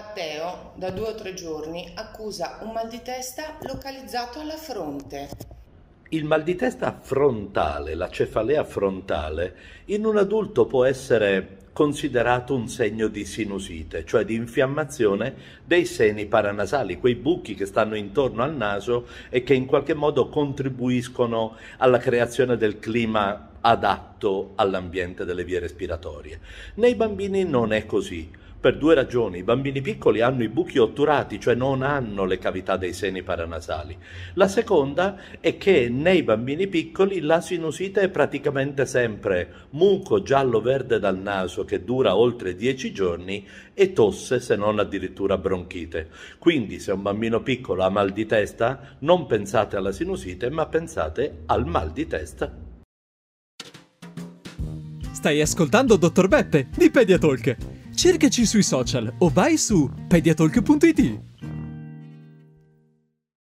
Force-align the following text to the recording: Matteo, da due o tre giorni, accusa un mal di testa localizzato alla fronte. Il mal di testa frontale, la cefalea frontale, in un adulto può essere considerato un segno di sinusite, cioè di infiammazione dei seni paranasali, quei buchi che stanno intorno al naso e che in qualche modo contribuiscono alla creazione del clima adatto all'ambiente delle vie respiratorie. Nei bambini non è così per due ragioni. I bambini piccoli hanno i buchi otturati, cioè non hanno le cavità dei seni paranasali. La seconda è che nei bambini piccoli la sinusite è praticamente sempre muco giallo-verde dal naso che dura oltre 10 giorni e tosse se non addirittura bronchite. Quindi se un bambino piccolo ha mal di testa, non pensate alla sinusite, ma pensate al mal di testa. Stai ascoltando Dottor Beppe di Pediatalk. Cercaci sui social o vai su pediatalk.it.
Matteo, 0.00 0.72
da 0.76 0.88
due 0.88 1.08
o 1.08 1.14
tre 1.14 1.34
giorni, 1.34 1.92
accusa 1.94 2.60
un 2.62 2.70
mal 2.72 2.88
di 2.88 3.02
testa 3.02 3.58
localizzato 3.66 4.40
alla 4.40 4.56
fronte. 4.56 5.28
Il 6.08 6.24
mal 6.24 6.42
di 6.42 6.54
testa 6.56 6.98
frontale, 6.98 7.94
la 7.94 8.08
cefalea 8.08 8.64
frontale, 8.64 9.54
in 9.86 10.06
un 10.06 10.16
adulto 10.16 10.64
può 10.64 10.86
essere 10.86 11.58
considerato 11.74 12.54
un 12.54 12.66
segno 12.68 13.08
di 13.08 13.26
sinusite, 13.26 14.06
cioè 14.06 14.24
di 14.24 14.34
infiammazione 14.36 15.34
dei 15.66 15.84
seni 15.84 16.24
paranasali, 16.24 16.98
quei 16.98 17.14
buchi 17.14 17.54
che 17.54 17.66
stanno 17.66 17.94
intorno 17.94 18.42
al 18.42 18.56
naso 18.56 19.06
e 19.28 19.42
che 19.42 19.52
in 19.52 19.66
qualche 19.66 19.92
modo 19.92 20.30
contribuiscono 20.30 21.56
alla 21.76 21.98
creazione 21.98 22.56
del 22.56 22.78
clima 22.78 23.50
adatto 23.60 24.52
all'ambiente 24.54 25.26
delle 25.26 25.44
vie 25.44 25.58
respiratorie. 25.58 26.40
Nei 26.76 26.94
bambini 26.94 27.44
non 27.44 27.74
è 27.74 27.84
così 27.84 28.39
per 28.60 28.76
due 28.76 28.94
ragioni. 28.94 29.38
I 29.38 29.42
bambini 29.42 29.80
piccoli 29.80 30.20
hanno 30.20 30.42
i 30.42 30.48
buchi 30.48 30.78
otturati, 30.78 31.40
cioè 31.40 31.54
non 31.54 31.82
hanno 31.82 32.24
le 32.26 32.38
cavità 32.38 32.76
dei 32.76 32.92
seni 32.92 33.22
paranasali. 33.22 33.96
La 34.34 34.48
seconda 34.48 35.16
è 35.40 35.56
che 35.56 35.88
nei 35.88 36.22
bambini 36.22 36.66
piccoli 36.66 37.20
la 37.20 37.40
sinusite 37.40 38.02
è 38.02 38.08
praticamente 38.10 38.84
sempre 38.84 39.66
muco 39.70 40.22
giallo-verde 40.22 40.98
dal 40.98 41.18
naso 41.18 41.64
che 41.64 41.82
dura 41.82 42.16
oltre 42.16 42.54
10 42.54 42.92
giorni 42.92 43.46
e 43.72 43.92
tosse 43.94 44.40
se 44.40 44.56
non 44.56 44.78
addirittura 44.78 45.38
bronchite. 45.38 46.08
Quindi 46.38 46.78
se 46.80 46.92
un 46.92 47.00
bambino 47.00 47.42
piccolo 47.42 47.82
ha 47.82 47.88
mal 47.88 48.10
di 48.10 48.26
testa, 48.26 48.96
non 49.00 49.26
pensate 49.26 49.76
alla 49.76 49.92
sinusite, 49.92 50.50
ma 50.50 50.66
pensate 50.66 51.44
al 51.46 51.66
mal 51.66 51.90
di 51.92 52.06
testa. 52.06 52.68
Stai 55.12 55.40
ascoltando 55.40 55.96
Dottor 55.96 56.28
Beppe 56.28 56.68
di 56.76 56.90
Pediatalk. 56.90 57.79
Cercaci 57.94 58.46
sui 58.46 58.62
social 58.62 59.12
o 59.18 59.28
vai 59.28 59.56
su 59.56 59.90
pediatalk.it. 60.08 61.29